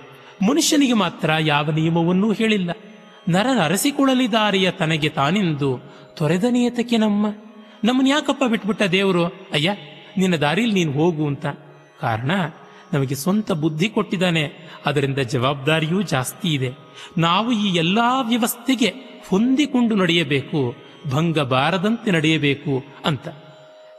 ಮನುಷ್ಯನಿಗೆ 0.50 0.94
ಮಾತ್ರ 0.94 1.30
ಯಾವ 1.40 1.72
ನಿಯಮವನ್ನೂ 1.72 2.32
ಹೇಳಿಲ್ಲ. 2.32 2.72
ನರ 3.30 3.48
ಅರಸಿಕೊಳ್ಳಲಿದಾರಿಯ 3.64 4.72
ತನಗೆ 4.72 5.10
ತಾನೆಂದು 5.10 5.80
ತೊರೆದ 6.18 6.44
ನಿಯತಕ್ಕೆ 6.50 6.98
ನಮ್ಮ. 6.98 7.28
ನಮ್ಮನ್ನ 7.84 8.08
ಯಾಕಪ್ಪ 8.08 8.44
ಬಿಟ್ಬಿಟ್ಟ 8.44 8.82
ದೇವರು? 8.82 9.26
ಅಯ್ಯ, 9.26 9.72
ನಿನ್ನ 10.18 10.36
ದಾರಿಯಲ್ಲಿ 10.36 10.76
ನೀನು 10.76 10.92
ಹೋಗು 10.92 11.28
ಅಂತ. 11.28 11.46
ಕಾರಣ, 12.02 12.32
ನಮಗೆ 12.94 13.16
ಸ್ವಂತ 13.16 13.52
ಬುದ್ಧಿ 13.52 13.90
ಕೊಟ್ಟಿದ್ದಾನೆ. 13.90 14.52
ಅದರಿಂದ 14.86 15.18
ಜವಾಬ್ದಾರಿಯೂ 15.18 16.02
ಜಾಸ್ತಿ 16.02 16.54
ಇದೆ. 16.54 16.70
ನಾವು 17.18 17.52
ಈ 17.52 17.76
ಎಲ್ಲಾ 17.76 18.22
ವ್ಯವಸ್ಥೆಗೆ 18.22 18.94
ಹೊಂದಿಕೊಂಡು 19.30 19.96
ನಡೆಯಬೇಕು 19.96 20.76
ಭಂಗ 21.10 21.40
ಬಾರದಂತೆ 21.40 22.12
ನಡೆಯಬೇಕು 22.12 22.84
ಅಂತ. 23.06 23.28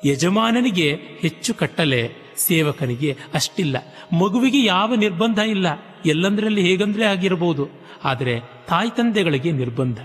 ಯಜಮಾನನಿಗೆ 0.06 0.98
ಹೆಚ್ಚು 1.20 1.54
ಕಟ್ಟಲೆ 1.54 2.25
ಸೇವಕನಿಗೆ 2.36 3.16
ಅಷ್ಟಿಲ್ಲ. 3.34 3.76
ಮಗುವಿಗೆ 4.16 4.64
ಯಾವ 4.64 4.94
ನಿರ್ಬಂಧ 4.94 5.38
ಇಲ್ಲ. 5.38 5.66
ಎಲ್ಲಂದ್ರಲ್ಲಿ 6.06 6.62
ಹೇಗಂದ್ರೆ 6.62 7.04
ಆಗಿರಬಹುದು 7.04 7.68
ಆದರೆ 8.04 8.40
ತಾಯಿ 8.68 8.90
ತಂದೆಗಳಿಗೆ 8.90 9.52
ನಿರ್ಬಂಧ. 9.52 9.98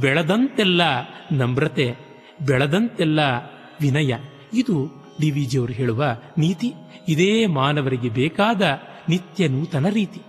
ಬೆಳೆದಂತೆಲ್ಲ 0.00 0.82
ನಮ್ರತೆ, 1.32 1.94
ಬೆಳೆದಂತೆಲ್ಲ 2.46 3.20
ವಿನಯ. 3.80 4.14
ಇದು 4.54 5.06
ಡಿ 5.20 5.30
ವಿ 5.30 5.44
ಜಿಯವರು 5.44 5.72
ಹೇಳುವ 5.72 6.16
ನೀತಿ. 6.38 6.72
ಇದೇ 7.08 7.46
ಮಾನವರಿಗೆ 7.46 8.08
ಬೇಕಾದ 8.08 8.62
ನಿತ್ಯ 9.08 9.48
ನೂತನ 9.48 9.88
ರೀತಿ. 9.88 10.20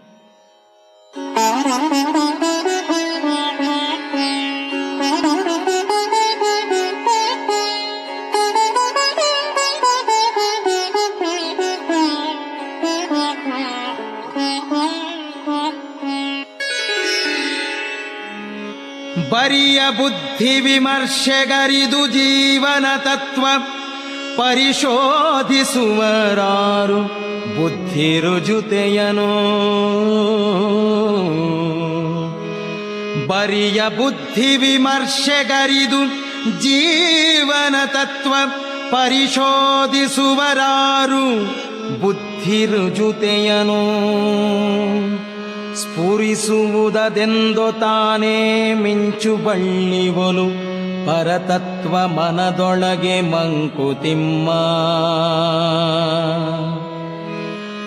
ಬರಿಯ 19.30 19.80
ಬುದ್ಧಿ 19.98 20.54
ವಿಮರ್ಶೆಗರಿದು 20.62 22.02
ಜೀವನ 22.14 22.86
ತತ್ವ 23.06 23.46
ಪರಿಶೋಧಿಸುವರಾರು 24.38 24.88
ಬುದ್ಧಿ 27.56 28.10
ರುಜುತೆಯನು 28.20 29.30
ಬರಿಯ 33.28 33.82
ಬುದ್ಧಿ 33.98 34.50
ವಿಮರ್ಶೆಗರಿದು 34.58 36.02
ಜೀವನ 36.62 37.76
ತತ್ವ 37.88 38.34
ಪರಿಶೋಧಿಸುವರಾರು 38.92 40.04
ಬುದ್ಧಿ 42.02 42.60
ರುಜುತೆಯನು 42.66 43.82
ಸ್ಫುರಿಸುವುದದೆಂದು 45.82 47.80
ತಾನೇ 47.80 48.38
ಮಿಂಚು 48.74 49.38
ಬಳ್ಳಿವಲು 49.38 50.48
ಪರತತ್ವ 51.08 51.94
ಮನದೊಳಗೆ 52.08 53.22
ಮಂಕುತಿಮ್ಮ. 53.22 54.50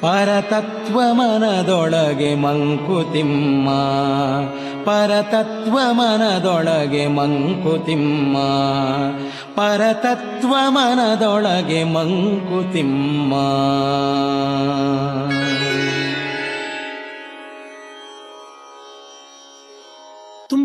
ಪರತತ್ವ 0.00 0.98
ಮನದೊಳಗೆ 1.12 2.34
ಮಂಕುತಿಮ್ಮ, 2.34 3.68
ಪರತತ್ವ 4.84 5.78
ಮನದೊಳಗೆ 5.92 7.06
ಮಂಕುತಿಮ್ಮ, 7.06 8.36
ಪರತತ್ವ 9.56 10.54
ಮನದೊಳಗೆ 10.68 11.84
ಮಂಕುತಿಮ್ಮ. 11.84 13.34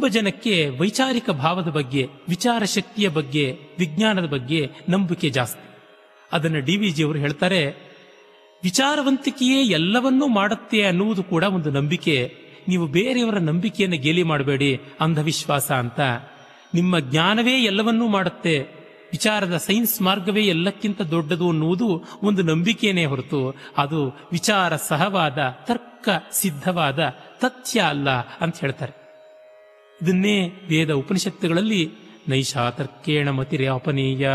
ಜನಕ್ಕೆ 0.07 0.69
ವೈಚಾರಿಕ 0.69 1.29
ಭಾವದ 1.29 1.67
ಬಗ್ಗೆ, 1.67 2.07
ವಿಚಾರ 2.29 2.63
ಶಕ್ತಿಯ 2.63 3.09
ಬಗ್ಗೆ, 3.09 3.57
ವಿಜ್ಞಾನದ 3.79 4.25
ಬಗ್ಗೆ 4.25 4.69
ನಂಬಿಕೆ 4.89 5.29
ಜಾಸ್ತಿ. 5.29 5.77
ಅದನ್ನು 6.33 6.59
ಡಿ 6.59 6.77
ವಿ 6.77 6.89
ಜಿಯವರು 6.89 7.19
ಹೇಳ್ತಾರೆ, 7.19 7.95
ವಿಚಾರವಂತಿಕೆಯೇ 8.63 9.63
ಎಲ್ಲವನ್ನೂ 9.63 10.27
ಮಾಡುತ್ತೆ 10.27 10.83
ಅನ್ನುವುದು 10.83 11.23
ಕೂಡ 11.23 11.43
ಒಂದು 11.43 11.71
ನಂಬಿಕೆ. 11.71 12.35
ನೀವು 12.67 12.87
ಬೇರೆಯವರ 12.87 13.37
ನಂಬಿಕೆಯನ್ನು 13.37 13.97
ಗೇಲಿ 13.97 14.23
ಮಾಡಬೇಡಿ, 14.23 14.81
ಅಂಧವಿಶ್ವಾಸ 14.99 15.71
ಅಂತ. 15.71 15.99
ನಿಮ್ಮ 16.73 16.99
ಜ್ಞಾನವೇ 16.99 17.63
ಎಲ್ಲವನ್ನೂ 17.63 18.07
ಮಾಡುತ್ತೆ, 18.07 18.59
ವಿಚಾರದ 19.11 19.57
ಸೈನ್ಸ್ 19.57 20.01
ಮಾರ್ಗವೇ 20.01 20.43
ಎಲ್ಲಕ್ಕಿಂತ 20.43 21.01
ದೊಡ್ಡದು 21.01 21.49
ಅನ್ನುವುದು 21.49 22.03
ಒಂದು 22.23 22.43
ನಂಬಿಕೆಯೇ 22.43 23.05
ಹೊರತು. 23.05 23.55
ಅದು 23.77 24.07
ವಿಚಾರ 24.31 24.75
ಸಹವಾದ, 24.75 25.37
ತರ್ಕ 25.65 26.09
ಸಿದ್ಧವಾದ, 26.31 26.99
ತಥ್ಯ 27.41 27.79
ಅಲ್ಲ 27.79 28.09
ಅಂತ 28.09 28.59
ಹೇಳ್ತಾರೆ. 28.59 29.04
ಇದನ್ನೇ 30.01 30.47
ವೇದ 30.47 30.91
ಉಪನಿಷತ್ತುಗಳಲ್ಲಿ 30.91 31.91
ನೈಷಾತರ್ಕೇಣ 32.29 33.29
ಮತಿರ್ಯಾಪನೀಯ. 33.29 34.29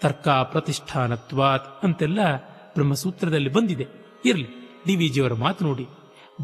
ತರ್ಕ 0.00 0.28
ಪ್ರತಿಷ್ಠಾನತ್ವಾತ್ 0.28 1.84
ಅಂತೆಲ್ಲ 1.84 2.36
ಬ್ರಹ್ಮಸೂತ್ರದಲ್ಲಿ 2.74 3.48
ಬಂದಿದೆ. 3.48 3.86
ಇರಲಿ 4.24 4.46
ಡಿ 4.86 4.96
ವಿ 4.96 5.08
ಜಿಯವರ 5.08 5.32
ಮಾತು 5.32 5.64
ನೋಡಿ. 5.64 5.86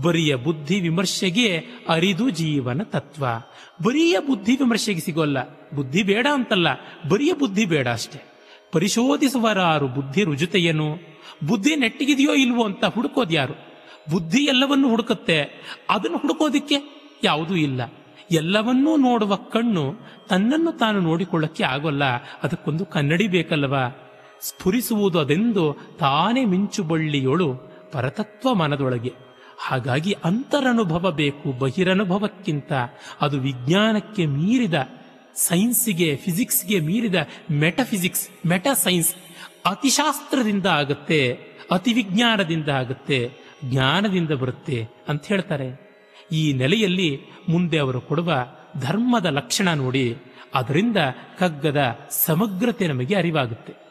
ಬರಿಯ 0.02 0.34
ಬುದ್ಧಿ 0.34 0.80
ವಿಮರ್ಶೆಗೆ 0.80 1.56
ಅರಿದು 1.88 2.30
ಜೀವನ 2.30 2.82
ತತ್ವ. 2.82 3.24
ಬರಿಯ 3.84 4.18
ಬುದ್ಧಿ 4.26 4.56
ವಿಮರ್ಶೆಗೆ 4.56 5.00
ಸಿಗೋಲ್ಲ. 5.00 5.38
ಬುದ್ಧಿ 5.74 6.02
ಬೇಡ 6.02 6.26
ಅಂತಲ್ಲ, 6.32 6.66
ಬರಿಯ 7.08 7.32
ಬುದ್ಧಿ 7.32 7.64
ಬೇಡ 7.64 7.88
ಅಷ್ಟೆ. 7.88 8.20
ಪರಿಶೋಧಿಸುವರಾರು 8.72 9.88
ಬುದ್ಧಿ 9.88 10.24
ರುಜುತೆಯೇನು. 10.24 10.94
ಬುದ್ಧಿ 11.46 11.76
ನೆಟ್ಟಿಗಿದೆಯೋ 11.76 12.34
ಇಲ್ವೋ 12.34 12.64
ಅಂತ 12.64 12.84
ಹುಡುಕೋದು 12.84 13.34
ಯಾರು 13.34 13.54
ಬುದ್ಧಿ 14.10 14.44
ಎಲ್ಲವನ್ನು 14.44 14.88
ಹುಡುಕುತ್ತೆ. 14.88 15.40
ಅದನ್ನು 15.90 16.18
ಹುಡುಕೋದಿಕ್ಕೆ 16.18 16.76
ಯಾವುದೂ 17.24 17.54
ಇಲ್ಲ. 17.54 17.80
ಎಲ್ಲವನ್ನೂ 18.30 18.96
ನೋಡುವ 18.96 19.36
ಕಣ್ಣು 19.36 19.94
ತನ್ನನ್ನು 20.28 20.72
ತಾನು 20.72 21.00
ನೋಡಿಕೊಳ್ಳಕ್ಕೆ 21.00 21.64
ಆಗೋಲ್ಲ. 21.64 22.04
ಅದಕ್ಕೊಂದು 22.42 22.86
ಕನ್ನಡಿ 22.86 23.28
ಬೇಕಲ್ಲವಾ? 23.28 23.88
ಸ್ಫುರಿಸುವುದು 24.40 25.18
ಅದೆಂದು 25.18 25.76
ತಾನೇ 25.98 26.44
ಮಿಂಚು 26.44 26.82
ಬಳ್ಳಿಯೊಳು 26.82 27.54
ಪರತತ್ವ 27.92 28.54
ಮನದೊಳಗೆ. 28.54 29.12
ಹಾಗಾಗಿ 29.58 30.16
ಅಂತರನುಭವ 30.24 31.10
ಬೇಕು 31.10 31.52
ಬಹಿರನುಭವಕ್ಕಿಂತ. 31.52 32.72
ಅದು 33.20 33.40
ವಿಜ್ಞಾನಕ್ಕೆ 33.40 34.26
ಮೀರಿದ, 34.26 34.74
ಸೈನ್ಸಿಗೆ, 35.34 36.16
ಫಿಸಿಕ್ಸ್ಗೆ 36.16 36.80
ಮೀರಿದ 36.80 37.14
ಮೆಟಫಿಸಿಕ್ಸ್ 37.50 38.46
ಮೆಟಾ 38.46 38.74
ಸೈನ್ಸ್ 38.74 39.14
ಅತಿಶಾಸ್ತ್ರದಿಂದ 39.66 40.66
ಆಗುತ್ತೆ 40.66 41.38
ಅತಿ 41.70 41.92
ವಿಜ್ಞಾನದಿಂದ 41.92 42.68
ಆಗುತ್ತೆ, 42.68 43.30
ಜ್ಞಾನದಿಂದ 43.64 44.30
ಬರುತ್ತೆ 44.30 44.88
ಅಂತ 45.08 45.26
ಹೇಳ್ತಾರೆ. 45.26 45.89
ಈ 46.32 46.52
ನೆಲೆಯಲ್ಲಿ 46.52 47.20
ಮುಂದೆ 47.48 47.78
ಅವರು 47.78 48.00
ಕೊಡುವ 48.00 48.32
ಧರ್ಮದ 48.80 49.26
ಲಕ್ಷಣ 49.26 49.74
ನೋಡಿ 49.74 50.16
ಅದರಿಂದ 50.54 50.96
ಕಗ್ಗದ 51.38 52.08
ಸಮಗ್ರತೆ 52.10 52.86
ನಮಗೆ 52.86 53.14
ಅರಿವಾಗುತ್ತೆ. 53.14 53.89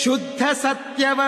शुद्धसत्यव 0.00 1.20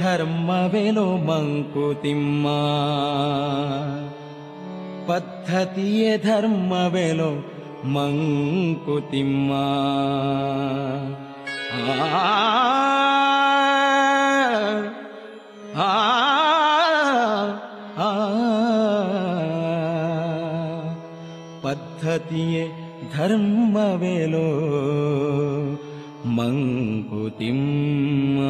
धर्म 0.00 0.52
वेलो 0.52 1.04
मङ्कुतिम्मा। 1.04 2.58
पद्धति 5.08 6.18
धर्म 6.24 6.74
वे 6.74 7.12
लो 7.12 7.30
मंकुतिम्मा 7.84 9.62
ಮಂಕುತಿಮ್ಮ 26.36 28.41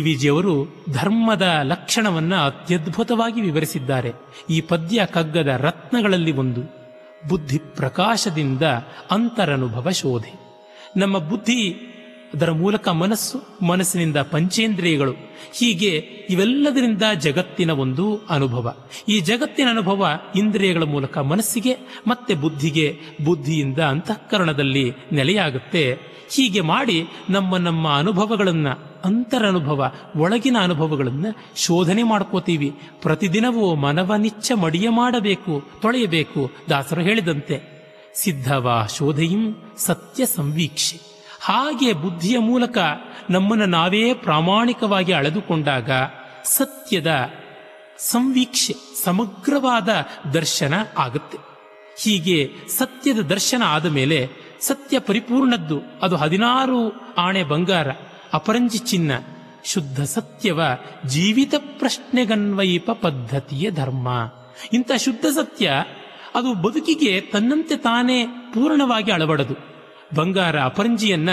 ವಿ 0.00 0.14
ಜಿಯವರು 0.14 0.84
ಧರ್ಮದ 0.92 1.60
ಲಕ್ಷಣವನ್ನ 1.62 2.34
ಅತ್ಯದ್ಭುತವಾಗಿ 2.34 3.40
ವಿವರಿಸಿದ್ದಾರೆ. 3.40 4.12
ಈ 4.50 4.60
ಪದ್ಯ 4.60 5.06
ಕಗ್ಗದ 5.12 5.46
ರತ್ನಗಳಲ್ಲಿ 5.46 6.32
ಒಂದು. 6.32 6.60
ಬುದ್ಧಿ 7.28 7.58
ಪ್ರಕಾಶದಿಂದ 7.58 8.62
ಅಂತರನುಭವ 9.10 9.90
ಶೋಧೆ. 9.90 10.40
ನಮ್ಮ 10.96 11.18
ಬುದ್ಧಿ 11.18 11.70
ಅದರ 12.34 12.50
ಮೂಲಕ 12.50 12.88
ಮನಸ್ಸು, 12.88 13.66
ಮನಸ್ಸಿನಿಂದ 13.66 14.16
ಪಂಚೇಂದ್ರಿಯಗಳು. 14.16 15.12
ಹೀಗೆ 15.54 15.88
ಇವೆಲ್ಲದರಿಂದ 16.30 17.02
ಜಗತ್ತಿನ 17.18 17.70
ಒಂದು 17.70 18.20
ಅನುಭವ. 18.30 18.74
ಈ 19.08 19.20
ಜಗತ್ತಿನ 19.20 19.68
ಅನುಭವ 19.70 20.08
ಇಂದ್ರಿಯಗಳ 20.36 20.82
ಮೂಲಕ 20.82 21.18
ಮನಸ್ಸಿಗೆ 21.18 21.76
ಮತ್ತೆ 22.06 22.34
ಬುದ್ಧಿಗೆ 22.34 22.98
ಬುದ್ಧಿಯಿಂದ 23.24 23.78
ಅಂತಃಕರಣದಲ್ಲಿ 23.78 24.92
ನೆಲೆಯಾಗುತ್ತೆ. 25.12 25.98
ಹೀಗೆ 26.30 26.60
ಮಾಡಿ 26.60 27.04
ನಮ್ಮ 27.30 27.56
ನಮ್ಮ 27.56 27.96
ಅನುಭವಗಳನ್ನ 27.96 28.66
ಅಂತರನುಭವ, 29.04 29.92
ಒಳಗಿನ 30.16 30.56
ಅನುಭವಗಳನ್ನು 30.60 31.36
ಶೋಧನೆ 31.56 32.02
ಮಾಡ್ಕೋತೀವಿ. 32.02 32.74
ಪ್ರತಿದಿನವೂ 33.02 33.74
ಮನವನಿಚ್ಚ 33.74 34.52
ಮಡಿಯ 34.52 34.88
ಮಾಡಬೇಕು, 34.88 35.64
ತೊಳೆಯಬೇಕು, 35.82 36.50
ದಾಸರು 36.70 37.00
ಹೇಳಿದಂತೆ. 37.00 37.78
ಸಿದ್ಧವಾ 38.14 38.86
ಶೋಧೆಯಂ 38.86 39.72
ಸತ್ಯ 39.76 40.26
ಸಂವೀಕ್ಷೆ. 40.26 41.00
ಹಾಗೆ 41.40 41.92
ಬುದ್ಧಿಯ 41.92 42.38
ಮೂಲಕ 42.38 42.78
ನಮ್ಮನ್ನು 43.30 43.66
ನಾವೇ 43.66 44.14
ಪ್ರಾಮಾಣಿಕವಾಗಿ 44.14 45.12
ಅಳೆದುಕೊಂಡಾಗ 45.12 45.90
ಸತ್ಯದ 46.44 47.30
ಸಂವೀಕ್ಷೆ, 47.98 48.74
ಸಮಗ್ರವಾದ 49.04 49.88
ದರ್ಶನ 50.34 50.74
ಆಗುತ್ತೆ. 50.98 51.38
ಹೀಗೆ 52.02 52.52
ಸತ್ಯದ 52.78 53.18
ದರ್ಶನ 53.18 53.62
ಆದ 53.66 53.86
ಮೇಲೆ 53.86 54.30
ಸತ್ಯ 54.60 54.98
ಪರಿಪೂರ್ಣದ್ದು, 54.98 55.80
ಅದು 56.02 56.16
ಹದಿನಾರು 56.16 57.14
ಆಣೆ 57.18 57.44
ಬಂಗಾರ. 57.44 57.86
ಅಪರಂಜಿ 58.32 58.78
ಚಿನ್ನ, 58.78 59.12
ಶುದ್ಧ 59.64 60.02
ಸತ್ಯವ, 60.02 60.60
ಜೀವಿತ 61.06 61.54
ಪ್ರಶ್ನೆಗನ್ವಯಿಪ 61.78 62.90
ಪದ್ಧತಿಯ 62.90 63.70
ಧರ್ಮ. 63.70 64.08
ಇಂಥ 64.72 64.90
ಶುದ್ಧ 64.96 65.26
ಸತ್ಯ, 65.26 65.72
ಅದು 66.34 66.54
ಬದುಕಿಗೆ 66.54 67.20
ತನ್ನಂತೆ 67.20 67.76
ತಾನೇ 67.76 68.26
ಪೂರ್ಣವಾಗಿ 68.26 69.12
ಅಳವಡದು. 69.12 69.54
ಬಂಗಾರ 70.16 70.60
ಅಪರಂಜಿಯನ್ನ, 70.60 71.28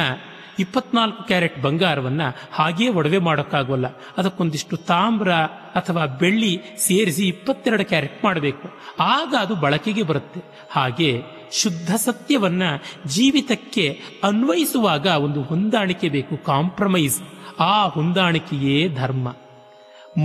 ಇಪ್ಪತ್ನಾಲ್ಕು 0.59 1.23
ಕ್ಯಾರೆಟ್ 1.23 1.61
ಬಂಗಾರವನ್ನ 1.61 2.21
ಹಾಗೇ 2.51 2.87
ಒಡವೆ 2.87 3.17
ಮಾಡೋಕ್ಕಾಗೋಲ್ಲ. 3.17 3.85
ಅದಕ್ಕೊಂದಿಷ್ಟು 4.17 4.77
ತಾಮ್ರ 4.77 5.31
ಅಥವಾ 5.75 6.05
ಬೆಳ್ಳಿ 6.05 6.61
ಸೇರಿಸಿ 6.77 7.27
ಇಪ್ಪತ್ತೆರಡು 7.27 7.85
ಕ್ಯಾರೆಟ್ 7.85 8.23
ಮಾಡಬೇಕು. 8.23 8.79
ಆಗ 8.99 9.35
ಅದು 9.39 9.55
ಬಳಕೆಗೆ 9.55 10.03
ಬರುತ್ತೆ. 10.03 10.43
ಹಾಗೆ 10.71 11.21
ಶುದ್ಧ 11.51 11.95
ಸತ್ಯವನ್ನ 11.95 12.63
ಜೀವಿತಕ್ಕೆ 13.05 14.01
ಅನ್ವಯಿಸುವಾಗ 14.23 15.05
ಒಂದು 15.05 15.41
ಹೊಂದಾಣಿಕೆ 15.41 16.09
ಬೇಕು 16.09 16.43
ಕಾಂಪ್ರಮೈಸ್ 16.43 17.21
ಆ 17.59 17.87
ಹೊಂದಾಣಿಕೆಯೇ 17.87 18.89
ಧರ್ಮ. 18.95 19.35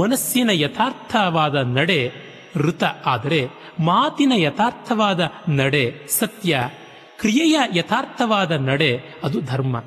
ಮನಸ್ಸಿನ 0.01 0.51
ಯಥಾರ್ಥವಾದ 0.53 1.55
ನಡೆ 1.55 2.13
ಋತ 2.57 2.85
ಆದರೆ 3.07 3.49
ಮಾತಿನ 3.81 4.33
ಯಥಾರ್ಥವಾದ 4.37 5.21
ನಡೆ 5.49 6.07
ಸತ್ಯ, 6.09 6.69
ಕ್ರಿಯೆಯ 7.21 7.61
ಯಥಾರ್ಥವಾದ 7.75 8.51
ನಡೆ 8.51 8.97
ಅದು 9.25 9.41
ಧರ್ಮ. 9.41 9.85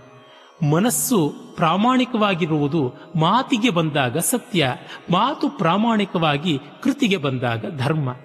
ಮನಸ್ಸು 0.69 1.33
ಪ್ರಾಮಾಣಿಕವಾಗಿರುವುದು 1.55 2.93
ಮಾತಿಗೆ 3.15 3.69
ಬಂದಾಗ 3.69 4.17
ಸತ್ಯ, 4.17 4.75
ಮಾತು 5.11 5.49
ಪ್ರಾಮಾಣಿಕವಾಗಿ 5.49 6.59
ಕೃತಿಗೆ 6.83 7.17
ಬಂದಾಗ 7.17 7.77
ಧರ್ಮ. 7.77 8.15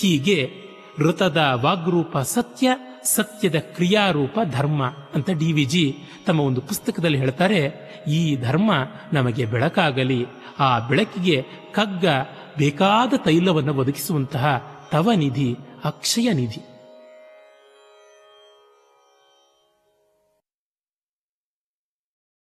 ಹೀಗೆ 0.00 0.67
ಋತದ 1.00 1.36
ವಾಗ್ರೂಪ 1.54 2.18
ಸತ್ಯ, 2.18 2.70
ಸತ್ಯದ 3.04 3.58
ಕ್ರಿಯಾರೂಪ 3.58 4.38
ಧರ್ಮ 4.52 4.82
ಅಂತ 5.14 5.30
ಡಿ 5.30 5.52
ವಿ 5.52 5.64
ಜಿ 5.64 5.96
ತಮ್ಮ 6.26 6.40
ಒಂದು 6.40 6.60
ಪುಸ್ತಕದಲ್ಲಿ 6.60 7.18
ಹೇಳ್ತಾರೆ, 7.18 7.60
ಈ 8.08 8.36
ಧರ್ಮ 8.36 8.72
ನಮಗೆ 9.12 9.44
ಬೆಳಕಾಗಲಿ, 9.44 10.26
ಆ 10.58 10.88
ಬೆಳಕಿಗೆ 10.88 11.42
ಕಗ್ಗ 11.72 12.04
ಬೇಕಾದ 12.58 13.14
ತೈಲವನ್ನು 13.16 13.74
ಒದಗಿಸುವಂತಹ 13.74 14.46
ತವ 14.92 15.10
ನಿಧಿ 15.12 15.56
ಅಕ್ಷಯ 15.84 16.32
ನಿಧಿ 16.32 16.77